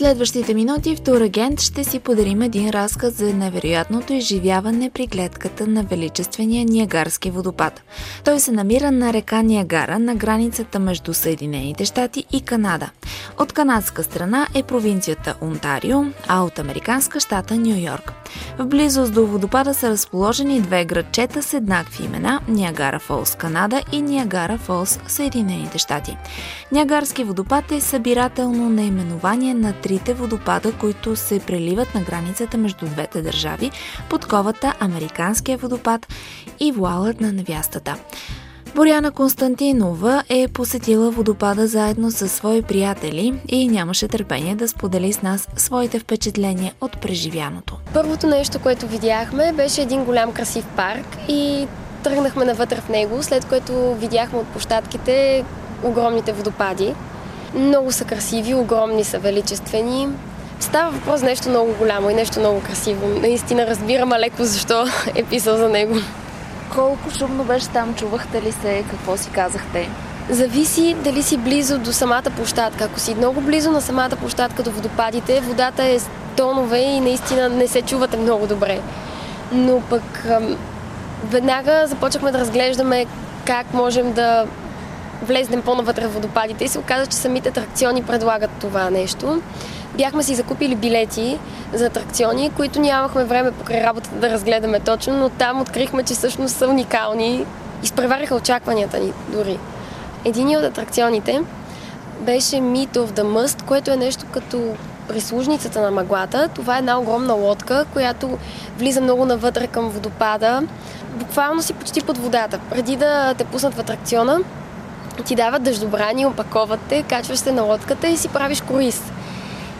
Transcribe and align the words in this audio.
следващите 0.00 0.54
минути 0.54 0.96
в 0.96 1.00
Турагент 1.00 1.60
ще 1.60 1.84
си 1.84 1.98
подарим 1.98 2.42
един 2.42 2.70
разказ 2.70 3.14
за 3.14 3.34
невероятното 3.34 4.12
изживяване 4.12 4.90
при 4.90 5.06
гледката 5.06 5.66
на 5.66 5.82
величествения 5.82 6.64
Ниагарски 6.64 7.30
водопад. 7.30 7.82
Той 8.24 8.40
се 8.40 8.52
намира 8.52 8.90
на 8.90 9.12
река 9.12 9.42
Ниагара 9.42 9.98
на 9.98 10.14
границата 10.14 10.78
между 10.78 11.14
Съединените 11.14 11.84
щати 11.84 12.24
и 12.32 12.40
Канада. 12.40 12.90
От 13.38 13.52
канадска 13.52 14.02
страна 14.02 14.46
е 14.54 14.62
провинцията 14.62 15.34
Онтарио, 15.42 16.04
а 16.28 16.42
от 16.42 16.58
американска 16.58 17.20
щата 17.20 17.56
Нью 17.56 17.76
Йорк. 17.76 18.19
В 18.58 18.66
близост 18.66 19.14
до 19.14 19.26
водопада 19.26 19.74
са 19.74 19.90
разположени 19.90 20.60
две 20.60 20.84
градчета 20.84 21.42
с 21.42 21.54
еднакви 21.54 22.04
имена– 22.04 22.40
Ниагара 22.48 22.98
Фолс, 22.98 23.34
Канада 23.34 23.82
и 23.92 24.02
Ниагара 24.02 24.58
Фолс, 24.58 25.00
Съединените 25.06 25.78
щати. 25.78 26.16
Ниагарски 26.72 27.24
водопад 27.24 27.72
е 27.72 27.80
събирателно 27.80 28.68
наименование 28.68 29.54
на 29.54 29.72
трите 29.72 30.14
водопада, 30.14 30.72
които 30.72 31.16
се 31.16 31.40
преливат 31.40 31.94
на 31.94 32.00
границата 32.00 32.58
между 32.58 32.86
двете 32.86 33.22
държави, 33.22 33.70
подковата 34.10 34.74
Американския 34.80 35.58
водопад 35.58 36.06
и 36.60 36.72
вуалът 36.72 37.20
на 37.20 37.32
невястата. 37.32 37.96
Боряна 38.74 39.10
Константинова 39.10 40.22
е 40.28 40.48
посетила 40.48 41.10
водопада 41.10 41.66
заедно 41.66 42.10
с 42.10 42.28
свои 42.28 42.62
приятели 42.62 43.40
и 43.48 43.68
нямаше 43.68 44.08
търпение 44.08 44.54
да 44.54 44.68
сподели 44.68 45.12
с 45.12 45.22
нас 45.22 45.48
своите 45.56 45.98
впечатления 45.98 46.72
от 46.80 47.00
преживяното. 47.00 47.76
Първото 47.94 48.26
нещо, 48.26 48.58
което 48.62 48.86
видяхме, 48.86 49.52
беше 49.52 49.82
един 49.82 50.04
голям 50.04 50.32
красив 50.32 50.66
парк 50.76 51.06
и 51.28 51.66
тръгнахме 52.02 52.44
навътре 52.44 52.76
в 52.76 52.88
него, 52.88 53.22
след 53.22 53.44
което 53.44 53.94
видяхме 53.94 54.38
от 54.38 54.46
площадките 54.46 55.44
огромните 55.82 56.32
водопади. 56.32 56.94
Много 57.54 57.92
са 57.92 58.04
красиви, 58.04 58.54
огромни 58.54 59.04
са, 59.04 59.18
величествени. 59.18 60.08
Става 60.60 60.90
въпрос 60.90 61.20
за 61.20 61.26
нещо 61.26 61.48
много 61.48 61.72
голямо 61.78 62.10
и 62.10 62.14
нещо 62.14 62.40
много 62.40 62.60
красиво. 62.60 63.08
Наистина 63.08 63.66
разбирам 63.66 64.12
леко 64.12 64.44
защо 64.44 64.84
е 65.14 65.24
писал 65.24 65.56
за 65.56 65.68
него. 65.68 65.94
Колко 66.74 67.10
шумно 67.10 67.44
беше 67.44 67.68
там? 67.68 67.94
Чувахте 67.94 68.42
ли 68.42 68.52
се? 68.52 68.84
Какво 68.90 69.16
си 69.16 69.30
казахте? 69.30 69.88
Зависи 70.30 70.96
дали 71.04 71.22
си 71.22 71.36
близо 71.36 71.78
до 71.78 71.92
самата 71.92 72.30
площадка. 72.36 72.84
Ако 72.84 73.00
си 73.00 73.14
много 73.14 73.40
близо 73.40 73.70
на 73.70 73.80
самата 73.80 74.10
площадка 74.10 74.62
до 74.62 74.70
водопадите, 74.70 75.40
водата 75.40 75.84
е 75.84 75.98
тонове 76.36 76.78
и 76.78 77.00
наистина 77.00 77.48
не 77.48 77.68
се 77.68 77.82
чувате 77.82 78.16
много 78.16 78.46
добре. 78.46 78.80
Но 79.52 79.80
пък 79.80 80.26
веднага 81.24 81.86
започнахме 81.86 82.32
да 82.32 82.38
разглеждаме 82.38 83.06
как 83.46 83.74
можем 83.74 84.12
да 84.12 84.46
влезнем 85.22 85.62
по-навътре 85.62 86.06
в 86.06 86.14
водопадите 86.14 86.64
и 86.64 86.68
се 86.68 86.78
оказа, 86.78 87.06
че 87.06 87.16
самите 87.16 87.48
атракциони 87.48 88.02
предлагат 88.02 88.50
това 88.60 88.90
нещо. 88.90 89.42
Бяхме 89.96 90.22
си 90.22 90.34
закупили 90.34 90.76
билети 90.76 91.38
за 91.72 91.86
атракциони, 91.86 92.50
които 92.56 92.80
нямахме 92.80 93.24
време 93.24 93.52
покрай 93.52 93.82
работата 93.84 94.16
да 94.16 94.30
разгледаме 94.30 94.80
точно, 94.80 95.16
но 95.16 95.28
там 95.28 95.60
открихме, 95.60 96.02
че 96.02 96.14
всъщност 96.14 96.56
са 96.56 96.68
уникални. 96.68 97.46
Изпревариха 97.82 98.34
очакванията 98.34 98.98
ни 98.98 99.12
дори. 99.28 99.58
Един 100.24 100.56
от 100.56 100.64
атракционите 100.64 101.42
беше 102.20 102.56
Meet 102.56 102.96
of 102.96 103.06
the 103.06 103.22
Must, 103.22 103.62
което 103.62 103.90
е 103.90 103.96
нещо 103.96 104.24
като 104.32 104.74
прислужницата 105.08 105.80
на 105.80 105.90
мъглата. 105.90 106.48
Това 106.54 106.76
е 106.76 106.78
една 106.78 106.98
огромна 107.00 107.34
лодка, 107.34 107.84
която 107.92 108.38
влиза 108.78 109.00
много 109.00 109.24
навътре 109.24 109.66
към 109.66 109.88
водопада. 109.88 110.62
Буквално 111.14 111.62
си 111.62 111.72
почти 111.72 112.00
под 112.00 112.18
водата. 112.18 112.60
Преди 112.70 112.96
да 112.96 113.34
те 113.34 113.44
пуснат 113.44 113.74
в 113.74 113.80
атракциона, 113.80 114.38
ти 115.24 115.34
дават 115.34 115.62
дъждобрани, 115.62 116.26
опаковат 116.26 116.80
те, 116.88 117.02
качваш 117.02 117.38
се 117.38 117.52
на 117.52 117.62
лодката 117.62 118.08
и 118.08 118.16
си 118.16 118.28
правиш 118.28 118.60
круиз. 118.60 119.02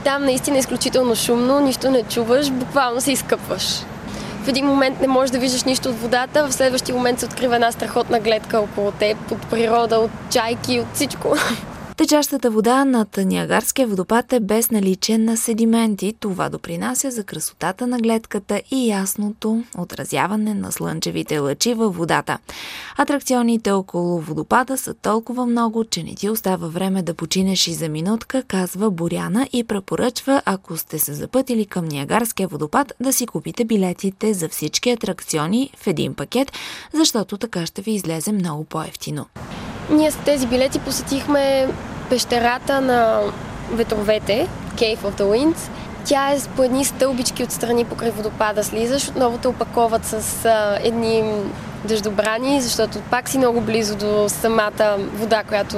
Там 0.05 0.25
наистина 0.25 0.57
е 0.57 0.61
изключително 0.61 1.15
шумно, 1.15 1.61
нищо 1.61 1.91
не 1.91 2.03
чуваш, 2.03 2.51
буквално 2.51 3.01
се 3.01 3.13
изкъпваш. 3.13 3.83
В 4.45 4.49
един 4.49 4.67
момент 4.67 5.01
не 5.01 5.09
можеш 5.09 5.31
да 5.31 5.39
виждаш 5.39 5.65
нищо 5.65 5.89
от 5.89 6.01
водата, 6.01 6.47
в 6.47 6.53
следващия 6.53 6.95
момент 6.95 7.21
се 7.21 7.27
открива 7.27 7.55
една 7.55 7.73
страхотна 7.73 8.21
гледка 8.21 8.61
около 8.61 8.91
теб, 8.91 9.31
от 9.31 9.47
природа, 9.47 9.99
от 9.99 10.11
чайки, 10.31 10.81
от 10.81 10.87
всичко. 10.95 11.37
Течащата 12.01 12.51
вода 12.51 12.85
над 12.85 13.17
Ниагарския 13.17 13.89
водопад 13.89 14.33
е 14.33 14.41
без 14.41 14.71
наличие 14.71 15.19
на 15.19 15.37
седименти. 15.37 16.15
Това 16.21 16.49
допринася 16.49 17.11
за 17.11 17.25
красотата 17.25 17.87
на 17.87 17.99
гледката 17.99 18.63
и 18.71 18.89
ясното 18.89 19.63
отразяване 19.79 20.55
на 20.55 20.73
слънчевите 20.73 21.39
лъчи 21.39 21.75
във 21.75 21.97
водата. 21.97 22.39
Атракционите 22.99 23.71
около 23.71 24.21
водопада 24.21 24.79
са 24.79 24.95
толкова 24.95 25.47
много, 25.47 25.85
че 25.85 26.03
не 26.03 26.15
ти 26.15 26.31
остава 26.31 26.69
време 26.69 27.03
да 27.03 27.15
починеш 27.15 27.67
и 27.67 27.75
за 27.75 27.89
минутка, 27.89 28.43
казва 28.43 28.91
Боряна 28.91 29.49
и 29.53 29.65
препоръчва, 29.65 30.43
ако 30.45 30.77
сте 30.77 30.99
се 30.99 31.15
запътили 31.15 31.67
към 31.67 31.85
Ниагарския 31.85 32.49
водопад, 32.49 32.93
да 33.01 33.13
си 33.13 33.27
купите 33.27 33.65
билетите 33.65 34.35
за 34.35 34.49
всички 34.49 34.91
атракциони 34.91 35.71
в 35.77 35.87
един 35.87 36.15
пакет, 36.15 36.53
защото 36.93 37.39
така 37.39 37.67
ще 37.67 37.83
ви 37.83 37.91
излезе 37.91 38.33
много 38.33 38.65
по-ефтино. 38.65 39.27
Ние 39.91 40.11
с 40.11 40.17
тези 40.25 40.47
билети 40.47 40.79
посетихме 40.79 41.69
пещерата 42.11 42.81
на 42.81 43.21
ветровете, 43.73 44.49
Cave 44.75 44.99
of 44.99 45.21
the 45.21 45.23
Winds. 45.23 45.71
Тя 46.05 46.31
е 46.31 46.39
по 46.57 46.63
едни 46.63 46.85
стълбички 46.85 47.45
отстрани 47.45 47.85
покрай 47.85 48.11
водопада 48.11 48.65
слизаш, 48.65 49.09
отново 49.09 49.39
те 49.39 49.49
опаковат 49.49 50.05
с 50.05 50.45
а, 50.45 50.79
едни 50.83 51.25
дъждобрани, 51.85 52.61
защото 52.61 52.99
пак 53.11 53.29
си 53.29 53.39
много 53.39 53.61
близо 53.61 53.97
до 53.97 54.29
самата 54.29 54.97
вода, 55.15 55.43
която 55.49 55.77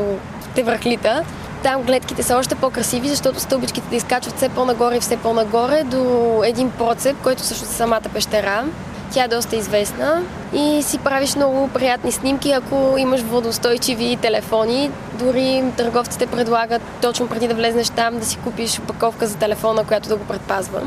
те 0.55 0.63
връхлита. 0.63 1.25
Там 1.63 1.83
гледките 1.83 2.23
са 2.23 2.37
още 2.37 2.55
по-красиви, 2.55 3.09
защото 3.09 3.41
стълбичките 3.41 3.89
да 3.91 3.97
изкачват 3.97 4.37
все 4.37 4.49
по-нагоре 4.49 4.97
и 4.97 5.01
все 5.01 5.17
по-нагоре 5.17 5.85
до 5.85 6.43
един 6.45 6.71
процеп, 6.71 7.17
който 7.23 7.43
също 7.43 7.65
е 7.65 7.69
самата 7.69 8.03
пещера. 8.15 8.65
Тя 9.13 9.25
е 9.25 9.29
доста 9.29 9.57
известна 9.57 10.23
и 10.53 10.83
си 10.83 10.99
правиш 10.99 11.37
много 11.37 11.69
приятни 11.69 12.13
снимки, 12.13 12.53
ако 12.53 12.95
имаш 12.99 13.21
водостойчиви 13.21 14.17
телефони. 14.17 14.91
Дори 15.19 15.65
търговците 15.77 16.27
предлагат 16.27 16.83
точно 17.03 17.29
преди 17.29 17.49
да 17.49 17.55
влезнеш 17.55 17.91
там 17.91 18.19
да 18.19 18.25
си 18.25 18.37
купиш 18.37 18.79
опаковка 18.79 19.27
за 19.27 19.37
телефона, 19.37 19.85
която 19.85 20.09
да 20.09 20.17
го 20.17 20.25
предпазва. 20.25 20.81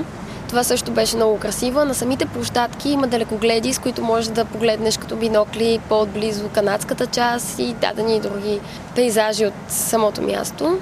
Това 0.50 0.64
също 0.64 0.92
беше 0.92 1.16
много 1.16 1.40
красиво. 1.40 1.86
На 1.86 1.94
самите 1.94 2.26
площадки 2.26 2.90
има 2.90 3.08
далекогледи, 3.08 3.74
с 3.74 3.80
които 3.80 4.04
можеш 4.04 4.28
да 4.28 4.46
погледнеш 4.46 4.98
като 4.98 5.16
бинокли 5.16 5.80
по-отблизо 5.90 6.50
канадската 6.50 7.08
част 7.08 7.60
и 7.60 7.74
дадени 7.74 8.20
други 8.20 8.60
пейзажи 8.96 9.46
от 9.46 9.54
самото 9.68 10.22
място. 10.22 10.78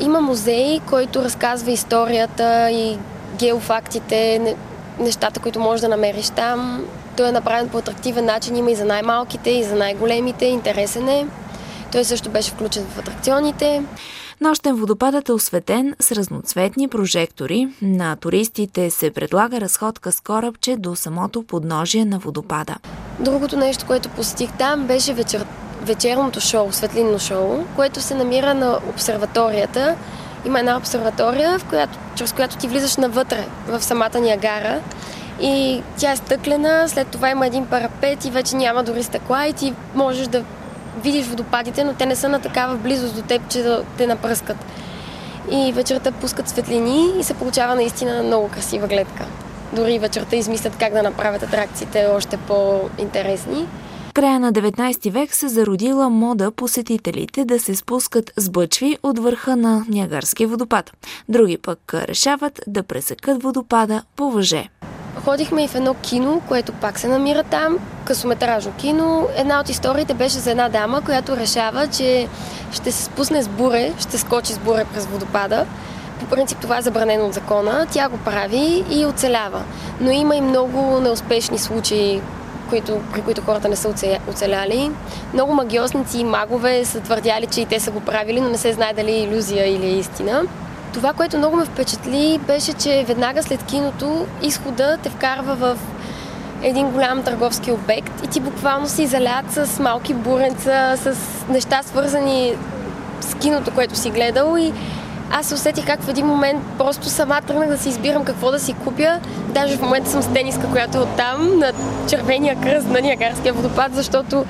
Има 0.00 0.20
музей, 0.20 0.80
който 0.86 1.24
разказва 1.24 1.70
историята 1.70 2.70
и 2.70 2.98
геофактите, 3.38 4.56
нещата, 5.00 5.40
които 5.40 5.60
можеш 5.60 5.80
да 5.80 5.88
намериш 5.88 6.30
там. 6.30 6.84
Той 7.16 7.28
е 7.28 7.32
направен 7.32 7.68
по 7.68 7.78
атрактивен 7.78 8.24
начин, 8.24 8.56
има 8.56 8.70
и 8.70 8.74
за 8.74 8.84
най-малките, 8.84 9.50
и 9.50 9.64
за 9.64 9.74
най-големите, 9.74 10.44
интересен 10.44 11.08
е. 11.08 11.26
Той 11.92 12.04
също 12.04 12.30
беше 12.30 12.50
включен 12.50 12.84
в 12.84 12.98
атракционите. 12.98 13.82
Нощен 14.40 14.76
водопадът 14.76 15.28
е 15.28 15.32
осветен 15.32 15.94
с 16.00 16.12
разноцветни 16.12 16.88
прожектори. 16.88 17.68
На 17.82 18.16
туристите 18.16 18.90
се 18.90 19.10
предлага 19.10 19.60
разходка 19.60 20.12
с 20.12 20.20
корабче 20.20 20.76
до 20.76 20.96
самото 20.96 21.42
подножие 21.42 22.04
на 22.04 22.18
водопада. 22.18 22.76
Другото 23.20 23.56
нещо, 23.56 23.84
което 23.86 24.08
посетих 24.08 24.52
там, 24.58 24.86
беше 24.86 25.14
вечер... 25.14 25.44
вечерното 25.82 26.40
шоу, 26.40 26.72
светлинно 26.72 27.18
шоу, 27.18 27.64
което 27.76 28.00
се 28.00 28.14
намира 28.14 28.54
на 28.54 28.78
обсерваторията. 28.90 29.96
Има 30.46 30.58
една 30.58 30.76
обсерватория, 30.76 31.58
в 31.58 31.64
която, 31.64 31.98
чрез 32.14 32.32
която 32.32 32.56
ти 32.56 32.68
влизаш 32.68 32.96
навътре, 32.96 33.44
в 33.66 33.82
самата 33.82 34.20
Ниагара. 34.20 34.80
И 35.40 35.82
тя 35.96 36.12
е 36.12 36.16
стъклена, 36.16 36.88
след 36.88 37.08
това 37.08 37.30
има 37.30 37.46
един 37.46 37.66
парапет 37.66 38.24
и 38.24 38.30
вече 38.30 38.56
няма 38.56 38.84
дори 38.84 39.02
стъкла 39.02 39.46
и 39.46 39.52
ти 39.52 39.74
можеш 39.94 40.26
да 40.26 40.44
видиш 41.02 41.26
водопадите, 41.26 41.84
но 41.84 41.94
те 41.94 42.06
не 42.06 42.16
са 42.16 42.28
на 42.28 42.40
такава 42.40 42.76
близост 42.76 43.16
до 43.16 43.22
теб, 43.22 43.48
че 43.48 43.62
да 43.62 43.84
те 43.98 44.06
напръскат. 44.06 44.56
И 45.50 45.72
вечерта 45.72 46.12
пускат 46.12 46.48
светлини 46.48 47.20
и 47.20 47.24
се 47.24 47.34
получава 47.34 47.74
наистина 47.74 48.22
много 48.22 48.48
красива 48.48 48.86
гледка. 48.86 49.24
Дори 49.72 49.98
вечерта 49.98 50.36
измислят 50.36 50.76
как 50.76 50.92
да 50.92 51.02
направят 51.02 51.42
атракциите 51.42 52.06
още 52.06 52.36
по-интересни 52.36 53.66
края 54.18 54.40
на 54.40 54.52
19 54.52 55.10
век 55.10 55.34
се 55.34 55.48
зародила 55.48 56.10
мода 56.10 56.50
посетителите 56.50 57.44
да 57.44 57.60
се 57.60 57.74
спускат 57.74 58.32
с 58.36 58.50
бъчви 58.50 58.98
от 59.02 59.18
върха 59.18 59.56
на 59.56 59.84
Ниагарския 59.88 60.48
водопад. 60.48 60.92
Други 61.28 61.58
пък 61.58 61.94
решават 61.94 62.60
да 62.66 62.82
пресекат 62.82 63.42
водопада 63.42 64.02
по 64.16 64.30
въже. 64.30 64.68
Ходихме 65.24 65.64
и 65.64 65.68
в 65.68 65.74
едно 65.74 65.94
кино, 65.94 66.42
което 66.48 66.72
пак 66.72 66.98
се 66.98 67.08
намира 67.08 67.42
там, 67.42 67.78
късометражно 68.04 68.72
кино. 68.72 69.28
Една 69.36 69.60
от 69.60 69.68
историите 69.68 70.14
беше 70.14 70.38
за 70.38 70.50
една 70.50 70.68
дама, 70.68 71.00
която 71.04 71.36
решава, 71.36 71.86
че 71.86 72.28
ще 72.72 72.92
се 72.92 73.04
спусне 73.04 73.42
с 73.42 73.48
буре, 73.48 73.92
ще 73.98 74.18
скочи 74.18 74.52
с 74.52 74.58
буре 74.58 74.84
през 74.94 75.06
водопада. 75.06 75.66
По 76.20 76.26
принцип 76.26 76.58
това 76.58 76.78
е 76.78 76.82
забранено 76.82 77.26
от 77.26 77.34
закона. 77.34 77.86
Тя 77.90 78.08
го 78.08 78.18
прави 78.18 78.84
и 78.90 79.06
оцелява. 79.06 79.62
Но 80.00 80.10
има 80.10 80.36
и 80.36 80.40
много 80.40 81.00
неуспешни 81.00 81.58
случаи, 81.58 82.20
които, 82.68 83.00
при 83.12 83.22
които 83.22 83.42
хората 83.42 83.68
не 83.68 83.76
са 83.76 83.94
оцеляли. 84.28 84.90
Много 85.34 85.54
магиосници 85.54 86.18
и 86.18 86.24
магове 86.24 86.84
са 86.84 87.00
твърдяли, 87.00 87.46
че 87.46 87.60
и 87.60 87.66
те 87.66 87.80
са 87.80 87.90
го 87.90 88.00
правили, 88.00 88.40
но 88.40 88.48
не 88.48 88.58
се 88.58 88.72
знае 88.72 88.92
дали 88.92 89.12
е 89.12 89.22
иллюзия 89.22 89.76
или 89.76 89.86
е 89.86 89.98
истина. 89.98 90.42
Това, 90.94 91.12
което 91.12 91.38
много 91.38 91.56
ме 91.56 91.64
впечатли, 91.64 92.40
беше, 92.46 92.72
че 92.72 93.04
веднага 93.08 93.42
след 93.42 93.62
киното 93.62 94.26
изхода 94.42 94.98
те 95.02 95.10
вкарва 95.10 95.54
в 95.54 95.78
един 96.62 96.90
голям 96.90 97.22
търговски 97.22 97.72
обект 97.72 98.24
и 98.24 98.28
ти 98.28 98.40
буквално 98.40 98.88
си 98.88 99.06
залят 99.06 99.44
с 99.50 99.78
малки 99.78 100.14
буренца, 100.14 100.96
с 100.96 101.16
неща 101.48 101.82
свързани 101.82 102.54
с 103.20 103.34
киното, 103.34 103.70
което 103.70 103.96
си 103.96 104.10
гледал 104.10 104.56
и 104.58 104.72
аз 105.30 105.46
се 105.46 105.54
усетих 105.54 105.86
как 105.86 106.02
в 106.02 106.08
един 106.08 106.26
момент 106.26 106.62
просто 106.78 107.08
сама 107.08 107.40
тръгнах 107.46 107.68
да 107.68 107.78
си 107.78 107.88
избирам 107.88 108.24
какво 108.24 108.50
да 108.50 108.58
си 108.58 108.72
купя. 108.72 109.20
Даже 109.48 109.76
в 109.76 109.82
момента 109.82 110.10
съм 110.10 110.22
с 110.22 110.32
тениска, 110.32 110.70
която 110.70 110.98
е 110.98 111.00
оттам, 111.00 111.58
на 111.58 111.72
червения 112.08 112.56
кръст 112.56 112.88
на 112.88 113.00
Ниагарския 113.00 113.52
водопад, 113.52 113.94
защото 113.94 114.44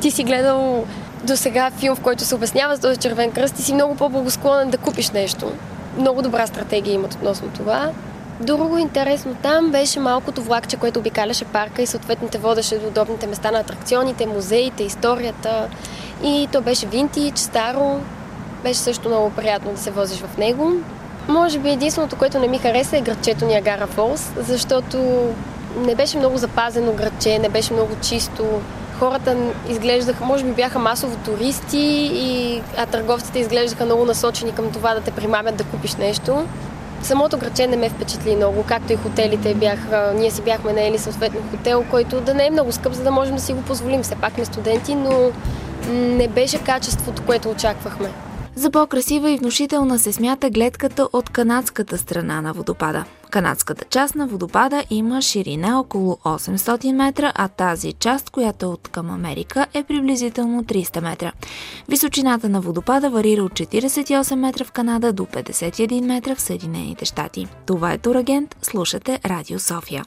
ти 0.00 0.10
си 0.10 0.24
гледал 0.24 0.84
до 1.24 1.36
сега 1.36 1.70
филм, 1.70 1.96
в 1.96 2.00
който 2.00 2.24
се 2.24 2.34
обяснява 2.34 2.76
за 2.76 2.82
този 2.82 2.96
червен 2.96 3.32
кръст 3.32 3.58
и 3.58 3.62
си 3.62 3.74
много 3.74 3.94
по-благосклонен 3.94 4.70
да 4.70 4.78
купиш 4.78 5.10
нещо. 5.10 5.52
Много 5.98 6.22
добра 6.22 6.46
стратегия 6.46 6.94
имат 6.94 7.14
относно 7.14 7.48
това. 7.48 7.90
Друго 8.40 8.78
интересно 8.78 9.36
там 9.42 9.70
беше 9.70 10.00
малкото 10.00 10.42
влакче, 10.42 10.76
което 10.76 11.00
обикаляше 11.00 11.44
парка 11.44 11.82
и 11.82 11.86
съответно 11.86 12.28
те 12.28 12.38
водеше 12.38 12.78
до 12.78 12.86
удобните 12.86 13.26
места 13.26 13.50
на 13.50 13.58
атракционите, 13.58 14.26
музеите, 14.26 14.82
историята. 14.82 15.68
И 16.24 16.48
то 16.52 16.60
беше 16.60 16.86
винтич, 16.86 17.38
старо. 17.38 18.00
Беше 18.64 18.80
също 18.80 19.08
много 19.08 19.30
приятно 19.30 19.72
да 19.72 19.78
се 19.78 19.90
возиш 19.90 20.20
в 20.20 20.38
него. 20.38 20.72
Може 21.28 21.58
би 21.58 21.70
единственото, 21.70 22.16
което 22.16 22.38
не 22.38 22.48
ми 22.48 22.58
хареса 22.58 22.96
е 22.96 23.00
градчето 23.00 23.46
Ниагара 23.46 23.86
Фолс, 23.86 24.32
защото 24.36 25.28
не 25.76 25.94
беше 25.94 26.18
много 26.18 26.36
запазено 26.38 26.92
градче, 26.92 27.38
не 27.38 27.48
беше 27.48 27.72
много 27.72 27.90
чисто. 28.02 28.44
Хората 28.98 29.36
изглеждаха, 29.68 30.24
може 30.24 30.44
би 30.44 30.52
бяха 30.52 30.78
масово 30.78 31.16
туристи, 31.16 32.10
и, 32.14 32.62
а 32.76 32.86
търговците 32.86 33.38
изглеждаха 33.38 33.84
много 33.84 34.04
насочени 34.04 34.52
към 34.52 34.70
това 34.70 34.94
да 34.94 35.00
те 35.00 35.10
примамят 35.10 35.56
да 35.56 35.64
купиш 35.64 35.94
нещо. 35.94 36.44
Самото 37.02 37.38
градче 37.38 37.66
не 37.66 37.76
ме 37.76 37.90
впечатли 37.90 38.36
много, 38.36 38.64
както 38.68 38.92
и 38.92 38.96
хотелите 38.96 39.54
бяха. 39.54 40.12
Ние 40.16 40.30
си 40.30 40.42
бяхме 40.42 40.72
наели 40.72 40.98
съответно 40.98 41.40
хотел, 41.50 41.84
който 41.90 42.20
да 42.20 42.34
не 42.34 42.46
е 42.46 42.50
много 42.50 42.72
скъп, 42.72 42.92
за 42.92 43.02
да 43.02 43.10
можем 43.10 43.36
да 43.36 43.42
си 43.42 43.52
го 43.52 43.62
позволим. 43.62 44.02
Все 44.02 44.14
пак 44.14 44.34
сме 44.34 44.44
студенти, 44.44 44.94
но 44.94 45.30
не 45.90 46.28
беше 46.28 46.58
качеството, 46.58 47.22
което 47.26 47.50
очаквахме. 47.50 48.08
За 48.56 48.70
по-красива 48.70 49.30
и 49.30 49.36
внушителна 49.36 49.98
се 49.98 50.12
смята 50.12 50.50
гледката 50.50 51.08
от 51.12 51.30
канадската 51.30 51.98
страна 51.98 52.40
на 52.40 52.52
водопада. 52.52 53.04
Канадската 53.30 53.84
част 53.84 54.14
на 54.14 54.26
водопада 54.26 54.84
има 54.90 55.22
ширина 55.22 55.80
около 55.80 56.18
800 56.24 56.92
метра, 56.92 57.32
а 57.34 57.48
тази 57.48 57.92
част, 57.92 58.30
която 58.30 58.66
е 58.66 58.68
от 58.68 58.88
към 58.88 59.10
Америка, 59.10 59.66
е 59.74 59.84
приблизително 59.84 60.64
300 60.64 61.00
метра. 61.00 61.32
Височината 61.88 62.48
на 62.48 62.60
водопада 62.60 63.10
варира 63.10 63.42
от 63.42 63.52
48 63.52 64.34
метра 64.34 64.64
в 64.64 64.72
Канада 64.72 65.12
до 65.12 65.24
51 65.24 66.04
метра 66.04 66.34
в 66.34 66.40
Съединените 66.40 67.04
щати. 67.04 67.46
Това 67.66 67.92
е 67.92 67.98
Турагент, 67.98 68.56
слушате 68.62 69.20
Радио 69.24 69.58
София. 69.58 70.04